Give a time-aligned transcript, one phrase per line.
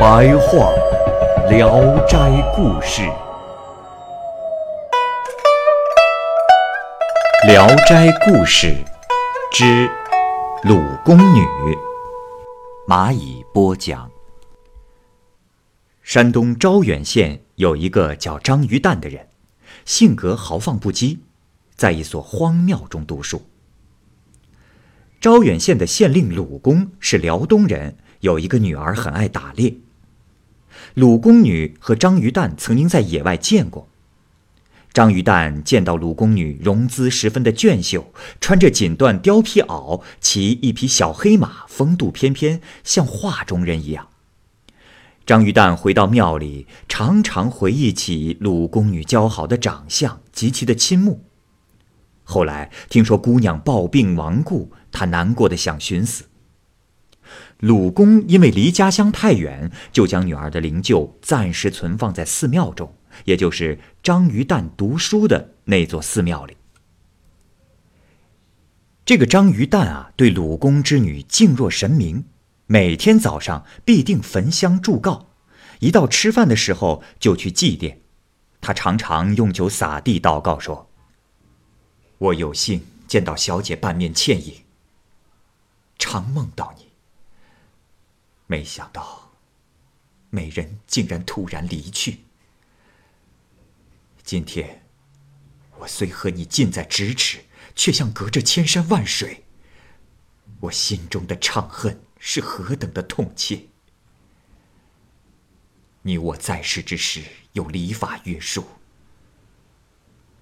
[0.00, 0.72] 白话
[1.50, 2.16] 《聊斋
[2.56, 3.02] 故事》，
[7.46, 8.68] 《聊斋故事》
[9.52, 9.90] 之
[10.62, 11.44] 鲁宫女，
[12.88, 14.10] 蚂蚁播讲。
[16.02, 19.28] 山东招远县有一个叫张鱼蛋的人，
[19.84, 21.18] 性格豪放不羁，
[21.76, 23.42] 在一所荒庙中读书。
[25.20, 29.74] 招远县的县令鲁公是辽东人，有一个女儿很爱打猎。
[30.94, 33.88] 鲁宫女和张鱼蛋曾经在野外见过。
[34.92, 44.08] 张鱼蛋见到鲁宫女容姿十分的俊秀，穿着锦缎貂皮袄，骑一匹小黑马，风度翩翩，像画中人一样。
[45.24, 51.24] 张鱼蛋回到庙里，常常回忆起鲁宫女姣好的长相，极其的倾慕。
[52.24, 56.24] 后来听说姑娘暴病亡故，他难过的想寻死。
[57.58, 66.56] 鲁公因为离家乡太远，就将女儿的灵柩暂时存放在寺庙中，也就是张鱼蛋读书的那座寺庙里。
[69.04, 72.24] 这个张鱼蛋啊，对鲁公之女敬若神明。
[72.66, 75.30] 每天早上必定焚香祝告，
[75.80, 77.96] 一到吃饭的时候就去祭奠。
[78.60, 80.88] 他常常用酒洒地祷告说
[82.18, 84.54] ：“我有幸见到小姐半面倩影，
[85.98, 86.89] 常梦到你。
[88.50, 89.30] 没想到，
[90.28, 92.24] 美人竟然突然离去。
[94.24, 94.84] 今天，
[95.78, 97.44] 我虽和你近在咫尺，
[97.76, 99.44] 却像隔着千山万水。
[100.62, 103.68] 我心中的怅恨。”是何等的痛切！
[106.02, 108.66] 你我在世之时有礼法约束，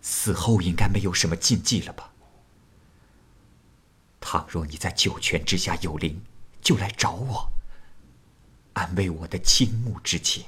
[0.03, 2.13] 死后应该没有什么禁忌了吧？
[4.19, 6.21] 倘若你在九泉之下有灵，
[6.61, 7.53] 就来找我，
[8.78, 10.44] 安慰我的倾慕之情。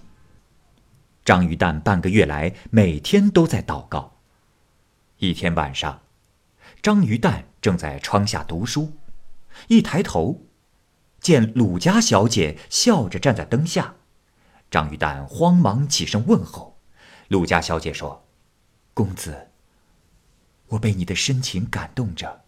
[1.25, 4.19] 张鱼蛋半个月来每天都在祷告。
[5.19, 6.03] 一天晚上，
[6.81, 8.93] 张鱼蛋正在窗下读书，
[9.67, 10.47] 一抬头。
[11.21, 13.97] 见鲁家小姐笑着站在灯下，
[14.71, 16.79] 张玉蛋慌忙起身问候。
[17.29, 18.25] 鲁家小姐说
[18.95, 19.49] ：“公子，
[20.69, 22.45] 我被你的深情感动着，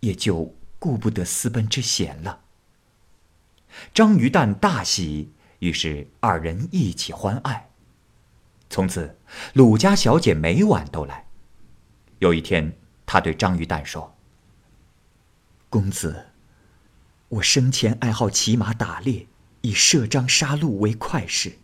[0.00, 2.40] 也就顾不得私奔之嫌了。”
[3.92, 7.70] 张鱼蛋大喜，于是二人一起欢爱。
[8.68, 9.18] 从此，
[9.54, 11.26] 鲁家小姐每晚都来。
[12.18, 14.16] 有一天，他对张鱼蛋说
[15.68, 16.26] ：“公子。”
[17.30, 19.28] 我生前爱好骑马打猎，
[19.60, 21.58] 以射张杀戮为快事。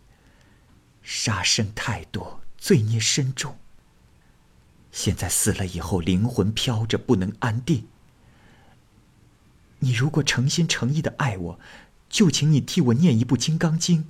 [1.03, 3.57] 杀生太多，罪孽深重。
[4.91, 7.87] 现在死了以后，灵魂飘着，不能安定。
[9.79, 11.59] 你如果诚心诚意的爱我，
[12.09, 14.03] 就请你替我念一部《金刚经》，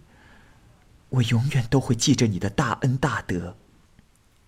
[1.09, 3.58] 我永远都会记着你的大恩大德。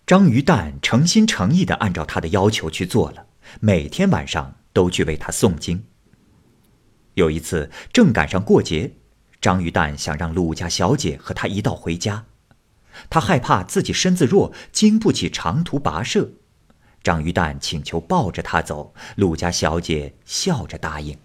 [0.06, 3.28] 张鱼蛋诚心诚意的按照他的要求去做了，
[3.59, 5.86] 每天晚上都去为他诵经。
[7.14, 8.96] 有一次，正赶上过节，
[9.42, 12.26] 张鱼蛋想让陆家小姐和他一道回家，
[13.09, 16.32] 他害怕自己身子弱，经不起长途跋涉。
[17.04, 21.18] 张鱼蛋请求抱着他走，陆家小姐笑着答应。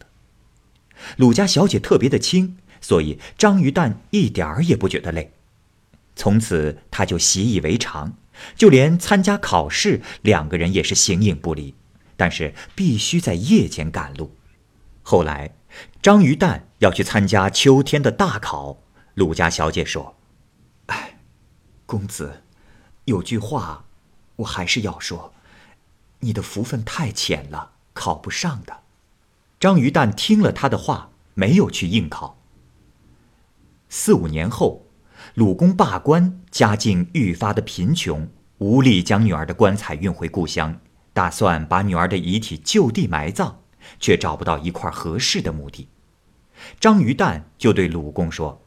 [1.17, 5.33] 鲁家小姐特别的轻，所以张鱼蛋一点儿也不觉得累。
[6.17, 8.17] 从此他就习以为常，
[8.57, 11.75] 就连参加考试，两个人也是形影不离，
[12.17, 14.37] 但是必须在夜间赶路。
[15.03, 15.55] 后来。
[16.01, 18.79] 张鱼蛋要去参加秋天的大考，
[19.15, 20.17] 鲁家小姐说
[20.87, 21.19] ：“哎，
[21.85, 22.45] 公子，
[23.07, 23.87] 有句话，
[24.37, 25.35] 我还是要说，
[26.21, 28.83] 你的福分太浅了，考不上的。”
[29.59, 32.39] 张鱼蛋听了他的话，没有去应考。
[33.89, 34.87] 四五年后，
[35.35, 38.29] 鲁公罢官，家境愈发的贫穷，
[38.59, 40.81] 无力将女儿的棺材运回故乡，
[41.13, 43.61] 打算把女儿的遗体就地埋葬。
[44.01, 45.89] 却找不到一块合适的墓地，
[46.81, 48.63] 张鱼蛋就对鲁公说：“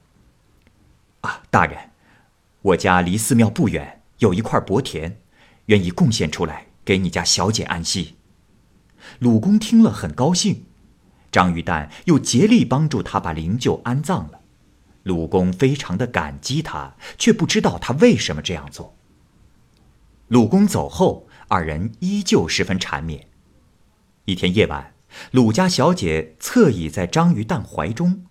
[1.22, 1.90] 啊，大人，
[2.62, 5.20] 我家离寺庙不远，有一块薄田，
[5.66, 8.18] 愿意贡献出来给你家小姐安息。”
[9.18, 10.67] 鲁公听了很高兴，
[11.32, 14.40] 张玉蛋又竭力帮助他把灵柩安葬了。
[15.04, 18.96] 鲁公非常的感激他，却不知道他为什么这样做。
[20.28, 23.28] 鲁公走后，二人依旧十分缠绵。
[24.26, 24.94] 一天夜晚，
[25.32, 28.26] 鲁家小姐侧倚在张玉蛋怀中，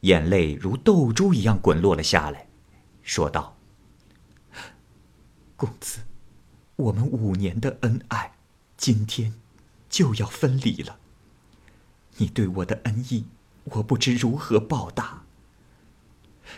[0.00, 2.46] 眼泪如豆珠一样滚落了下来，
[3.02, 3.58] 说道
[5.56, 6.00] ：“公子，
[6.76, 8.32] 我们五年的恩爱，
[8.78, 9.34] 今天
[9.90, 10.98] 就要分离了。
[12.16, 13.26] 你对我的恩义，
[13.64, 15.24] 我不知如何报答。”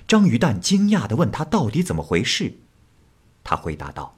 [0.08, 2.58] 张鱼蛋惊讶的问他：“到底怎么回事？”
[3.44, 4.17] 他回答道：“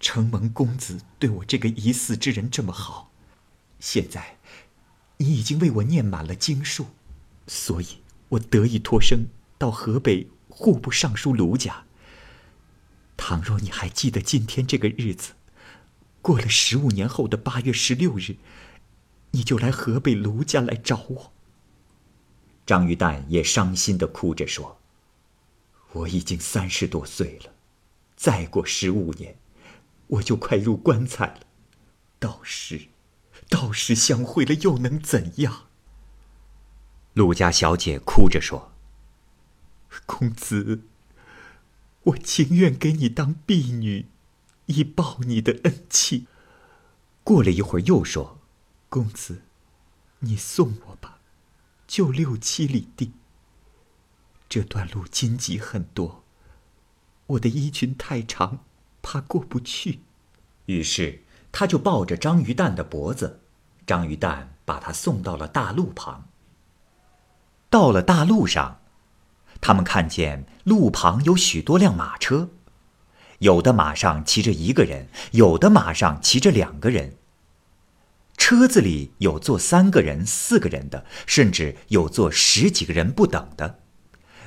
[0.00, 3.12] 承蒙公子对我这个已死之人这么好，
[3.78, 4.38] 现在
[5.18, 6.86] 你已经为我念满了经书，
[7.46, 9.26] 所以我得以脱生
[9.56, 11.84] 到河北户部尚书卢家。
[13.16, 15.34] 倘若你还记得今天这个日子，
[16.20, 18.36] 过了十五年后的八月十六日，
[19.34, 21.32] 你就来河北卢家来找我。”
[22.64, 24.78] 张玉蛋也伤心的哭着说
[25.92, 27.52] ：“我已经三十多岁了，
[28.16, 29.36] 再过十五年，
[30.06, 31.40] 我就快入棺材了。
[32.18, 32.88] 到时，
[33.50, 35.64] 到时相会了又能怎样？”
[37.12, 38.72] 陆家小姐哭着说
[40.06, 40.84] ：“公子，
[42.04, 44.06] 我情愿给你当婢女，
[44.66, 46.26] 以报你的恩情。”
[47.22, 48.40] 过了一会儿，又说
[48.94, 49.42] ：“公子，
[50.20, 51.18] 你送我吧。”
[51.88, 53.12] 就六七里地。
[54.48, 56.22] 这段路荆棘很多，
[57.26, 58.60] 我的衣裙太长，
[59.02, 59.98] 怕过不去。
[60.66, 63.40] 于是他就抱着章鱼蛋的脖子，
[63.84, 66.28] 章鱼蛋把他送到了大路旁。
[67.68, 68.80] 到了大路上，
[69.60, 72.50] 他们看见路旁有许多辆马车，
[73.40, 77.16] 有的马上骑着一个人，有的马上骑着两个人。
[78.46, 83.80] 车子里有坐三个人、四个人的，甚至有坐十几个人不等的，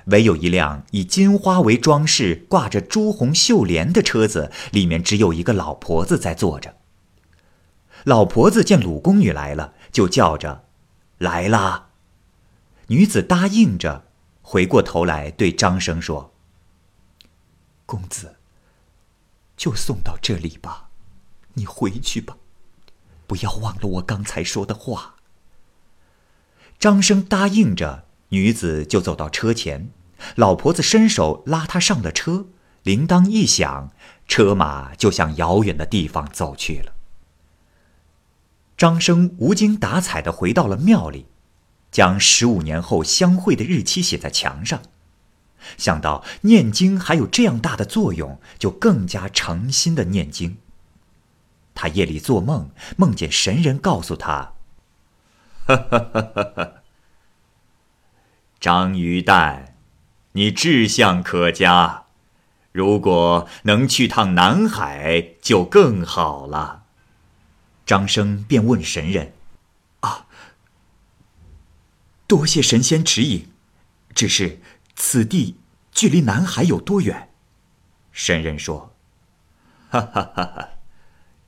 [0.05, 6.75] 唯有一辆以金花为装饰、挂着朱红绣帘的车子，里面只有一个老婆子在坐着。
[8.03, 10.65] 老婆子见鲁宫女来了，就叫着
[11.17, 11.87] ：“来啦！”
[12.89, 14.05] 女子答应着，
[14.43, 16.35] 回过头来对张生说
[17.87, 18.35] ：“公子，
[19.55, 20.91] 就送到这里吧，
[21.55, 22.37] 你回去吧。”
[23.27, 25.15] 不要忘了我刚才说的话。
[26.79, 29.89] 张生答应着，女子就走到车前，
[30.35, 32.47] 老婆子伸手拉她上了车，
[32.83, 33.91] 铃铛一响，
[34.27, 36.93] 车马就向遥远的地方走去了。
[38.77, 41.25] 张生无精打采的回到了庙里，
[41.91, 44.83] 将十五年后相会的日期写在墙上，
[45.77, 50.57] 想到念经还有这样大的作用，就更加诚心的念经。
[51.79, 54.53] 他夜里做梦，梦见神人告诉他
[55.67, 56.71] ：“哈哈哈哈哈，
[58.59, 59.75] 张鱼蛋，
[60.31, 62.05] 你志向可嘉，
[62.71, 66.85] 如果能去趟南海，就更好了。”
[67.85, 69.33] 张生便问神人
[70.01, 70.25] ：“啊，
[72.25, 73.51] 多谢神仙指引，
[74.15, 74.59] 只是
[74.95, 75.59] 此地
[75.91, 77.29] 距离南海有多远？”
[78.11, 78.95] 神人说
[79.91, 80.69] ：“哈哈哈哈。”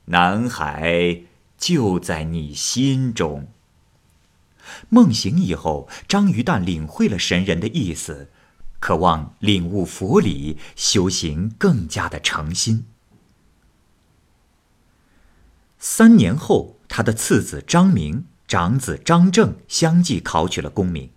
[0.10, 1.22] 南海
[1.58, 3.48] 就在你心中。
[4.90, 8.30] 梦醒以后，张于蛋领会了神人的意思，
[8.80, 12.86] 渴望领悟佛理，修行更加的诚心。
[15.78, 21.12] 三年后，他的次子张明、长子张正相继考取了功名。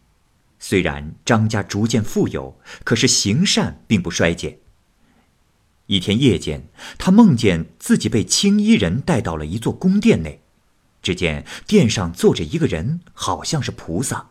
[0.58, 4.61] 虽然张家逐渐富有，可是行善并不衰减。
[5.92, 10.40] 一天夜间，他梦见自己被青衣人带到了一座宫殿内，
[11.02, 14.30] 只见殿上坐着一个人，好像是菩萨。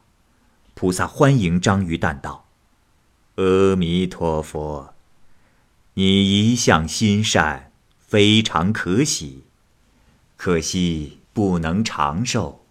[0.73, 2.47] 菩萨欢迎章鱼蛋道
[3.37, 4.95] ：“阿弥陀佛，
[5.93, 9.43] 你一向心善，非常可喜，
[10.37, 12.65] 可惜不能长寿。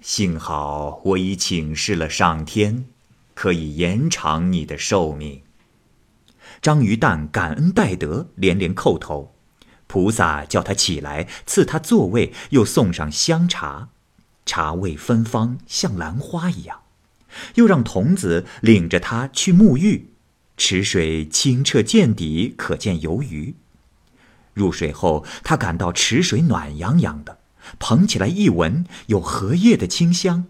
[0.00, 2.86] 幸好我已请示了上天，
[3.34, 5.42] 可以延长你的寿命。”
[6.60, 9.34] 章鱼蛋感恩戴德，连连叩头。
[9.86, 13.88] 菩萨叫他起来，赐他座位，又送上香茶，
[14.44, 16.82] 茶味芬芳，像兰花一样。
[17.54, 20.10] 又让童子领着他去沐浴，
[20.56, 23.54] 池水清澈见底，可见游鱼。
[24.52, 27.38] 入水后，他感到池水暖洋洋的，
[27.78, 30.46] 捧起来一闻，有荷叶的清香。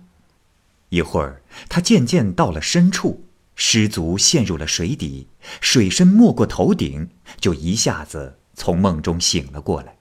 [0.88, 3.27] 一会儿，他渐渐到了深处。
[3.60, 5.26] 失足陷入了水底，
[5.60, 7.10] 水深没过头顶，
[7.40, 9.96] 就一下子从梦中醒了过来。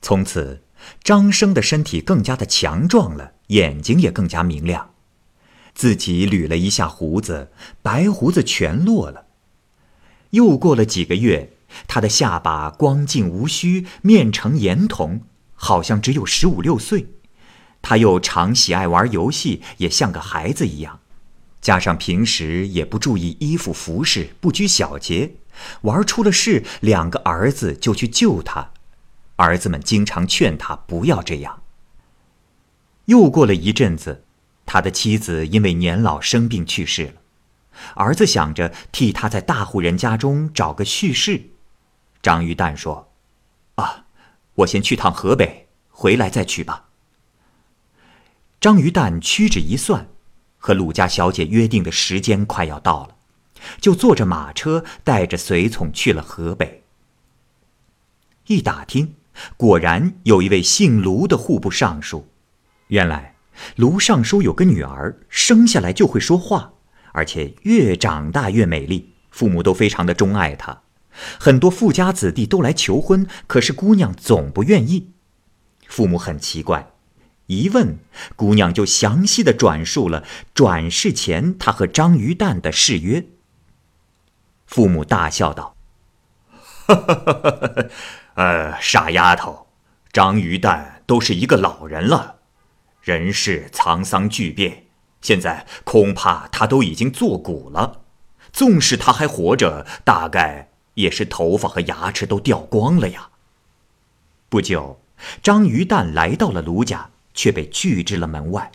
[0.00, 0.62] 从此，
[1.04, 4.94] 张生的身体更加的强壮了，眼睛也更加明亮。
[5.74, 7.52] 自己捋了一下胡子，
[7.82, 9.26] 白胡子全落了。
[10.30, 11.52] 又过了几个月，
[11.86, 15.20] 他的下巴光净无须，面呈颜童，
[15.54, 17.08] 好像只有十五六岁。
[17.82, 21.00] 他又常喜爱玩游戏，也像个孩子一样。
[21.60, 25.34] 加上平时也不注意衣服服饰，不拘小节，
[25.82, 28.72] 玩出了事，两个儿子就去救他。
[29.36, 31.62] 儿子们经常劝他不要这样。
[33.06, 34.24] 又过了一阵子。
[34.70, 37.12] 他的妻子因为年老生病去世了，
[37.94, 41.52] 儿子想着替他在大户人家中找个婿氏。
[42.20, 43.10] 张玉蛋说
[43.76, 44.04] ：“啊，
[44.56, 46.90] 我先去趟河北，回来再娶吧。”
[48.60, 50.06] 张玉蛋屈指一算，
[50.58, 53.16] 和鲁家小姐约定的时间快要到了，
[53.80, 56.82] 就坐着马车带着随从去了河北。
[58.48, 59.14] 一打听，
[59.56, 62.28] 果然有一位姓卢的户部尚书，
[62.88, 63.34] 原来。
[63.74, 66.74] 卢尚书有个女儿，生下来就会说话，
[67.10, 70.82] 而且越长大越美丽，父母都非常的钟爱她。
[71.40, 75.10] 很多富家子弟都来求婚，可是姑娘总不愿意。
[75.88, 76.92] 父母很奇怪，
[77.48, 77.98] 一问，
[78.36, 83.24] 姑娘就详细的转述了转世前她和张鱼蛋的誓约。
[84.66, 85.74] 父母大笑道
[86.86, 87.84] ：“哈哈哈哈
[88.34, 89.66] 呃，傻丫头，
[90.12, 92.36] 张鱼蛋都是一个老人了。”
[93.00, 94.84] 人世沧桑巨变，
[95.22, 98.02] 现在恐怕他都已经作古了。
[98.52, 103.30] 纵使他还活着，大概也是头发和牙齿都掉光了呀。
[104.50, 105.00] 不久，
[105.42, 107.08] 张鱼蛋来到了卢家，
[107.38, 108.72] 却被拒之了门外。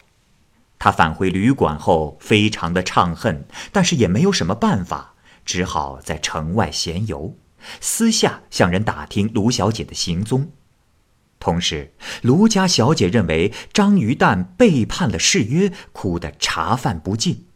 [0.79, 7.35] 他返回旅馆后，非常的怅恨，但是也没有什么办法，只好在城外闲游，
[7.81, 10.49] 私下向人打听卢小姐的行踪。
[11.41, 17.47] 同时，卢家小姐认为张鱼蛋背叛了誓约，哭得茶饭不进。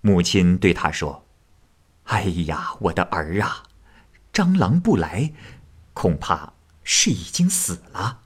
[0.00, 1.24] 母亲对她说
[2.10, 3.62] ：“哎呀，我的儿啊，
[4.32, 5.32] 张郎不来，
[5.94, 8.19] 恐怕是已经死了。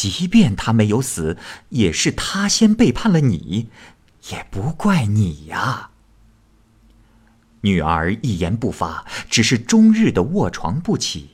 [0.00, 1.36] 即便他没有死，
[1.70, 3.68] 也是他先背叛了你，
[4.30, 5.90] 也不怪你呀。”
[7.62, 11.30] 女儿一言不发，只是终日的卧床不起。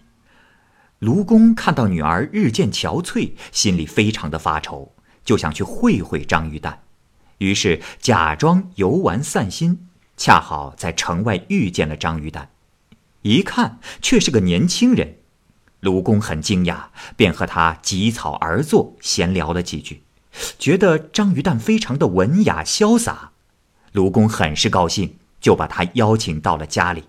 [1.00, 4.94] 卢公看到女儿日渐憔悴，心里非常的发愁，
[5.26, 6.84] 就想去会会张玉蛋，
[7.36, 12.48] 于是假装游玩散心，恰好在城外遇见了张玉蛋，
[13.20, 15.18] 一看却是个年轻人，
[15.84, 20.02] 卢公很惊讶，便和他几草而坐，闲聊了几句，
[20.58, 23.32] 觉得张鱼蛋非常的文雅潇洒，
[23.92, 27.04] 卢公很是高兴，就把他邀请到了家里。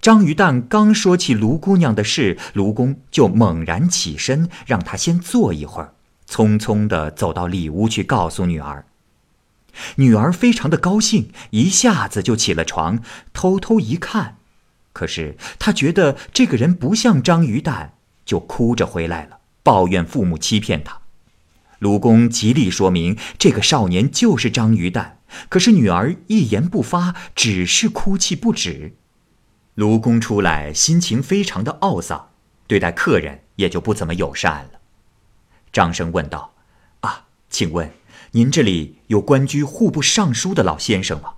[0.00, 5.94] 张鱼蛋刚说起卢姑娘的事，卢公就猛然起身，让她先坐一会儿，
[6.30, 8.86] 匆匆地走到里屋去告诉女儿。
[9.96, 13.00] 女儿非常的高兴，一下子就起了床，
[13.32, 14.36] 偷偷一看，
[14.94, 21.02] 可是他觉得这个人不像章鱼蛋，就哭着回来了，抱怨父母欺骗他。
[21.80, 25.18] 卢公极力说明这个少年就是章鱼蛋，
[25.50, 28.94] 可是女儿一言不发，只是哭泣不止。
[29.74, 32.30] 卢公出来，心情非常的懊丧，
[32.66, 34.80] 对待客人也就不怎么友善了。
[35.72, 36.54] 张生问道
[37.02, 37.90] ：“啊，请问
[38.30, 41.34] 您这里有官居户部尚书的老先生吗？”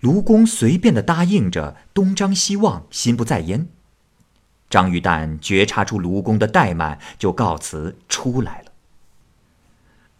[0.00, 3.68] 卢公随便的答应着，东张西望，心不在焉。
[4.70, 8.72] 张玉蛋觉察出卢公的怠慢，就告辞出来了。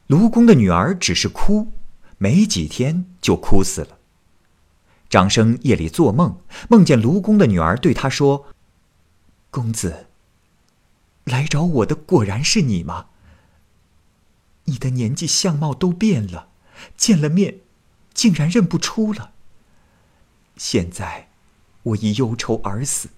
[0.06, 1.72] 卢公的女儿只是哭，
[2.18, 3.98] 没几天就哭死了。
[5.08, 8.46] 张生夜里做梦，梦见卢公的女儿对他说
[9.50, 10.06] ：“公子，
[11.24, 13.06] 来找我的果然是你吗？
[14.64, 16.48] 你的年纪相貌都变了，
[16.96, 17.60] 见了面，
[18.12, 19.32] 竟然认不出了。
[20.60, 21.28] 现在
[21.84, 23.08] 我已忧愁而死，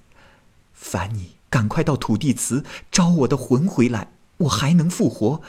[0.73, 5.43] 烦你赶快到土地祠招我的魂回来，我还能复活，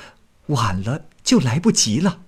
[0.48, 2.22] 晚了就来不及了。”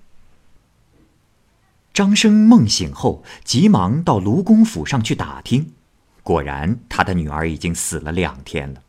[1.92, 5.74] 张生梦醒后，急忙到卢公府上去打听，
[6.22, 8.84] 果然他的女儿已经死了两天了。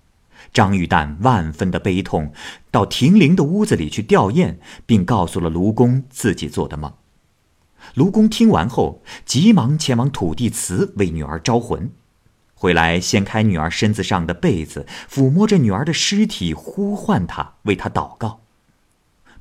[0.52, 2.34] 张玉旦万分的悲痛，
[2.70, 6.92] 到亭陵的屋子里去吊唁，并告诉了卢公自己做的梦。
[7.94, 11.90] 卢公听完后，急忙前往土地祠为女儿招魂，
[12.54, 18.40] 回来掀开女儿身子上的被子，抚摸着女儿的尸体，呼唤她，为她祷告。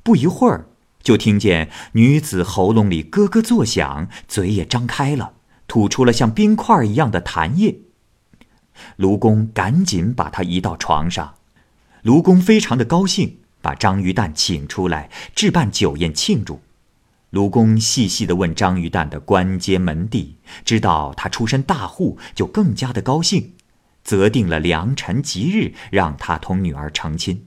[0.02, 0.66] 不一会儿。
[1.02, 5.34] 就听见女子喉咙里咯咯作响，嘴也张开了，
[5.68, 7.76] 吐出了像冰块一样的痰液。
[8.96, 11.34] 卢公赶紧把她移到床上，
[12.02, 16.60] 卢公非常的高兴，把张鱼蛋请出来，置办酒宴庆祝。
[17.36, 23.52] 卢公细细的问张于蛋的官阶门第，知道他出身大户，就更加的高兴，
[24.02, 27.44] 择定了良辰吉日，让他同女儿成亲。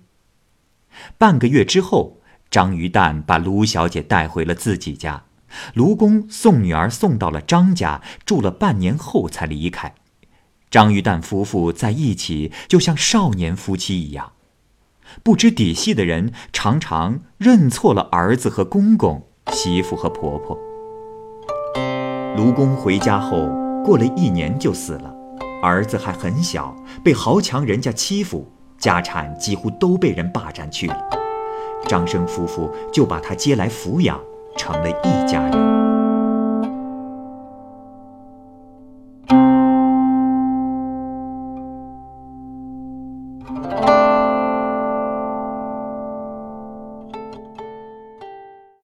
[1.18, 5.24] 半个月之后，张于蛋把卢小姐带回了自己家，
[5.74, 9.96] 卢公送女儿送到了张家，住了半年后才离开。
[10.70, 14.34] 张于蛋夫妇在一起，就像少年夫妻一样。
[15.24, 19.29] 不知底细的人常常认错了儿子和公公。
[19.52, 20.58] 媳妇和婆婆，
[22.38, 23.50] 卢公回家后
[23.84, 25.14] 过了一年就死了，
[25.62, 31.10] 儿子还很小，被豪强人家欺负，家产几乎都被人霸占去了。
[31.88, 34.20] 张生夫妇就把他接来抚养，
[34.56, 35.79] 成了一家人。